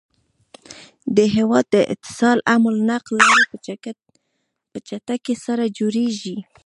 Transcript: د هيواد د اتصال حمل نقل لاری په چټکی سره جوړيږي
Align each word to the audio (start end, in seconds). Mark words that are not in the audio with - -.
د 1.15 1.17
هيواد 1.35 1.65
د 1.73 1.75
اتصال 1.93 2.37
حمل 2.51 2.75
نقل 2.89 3.13
لاری 3.25 3.45
په 4.71 4.77
چټکی 4.87 5.35
سره 5.45 5.63
جوړيږي 5.77 6.37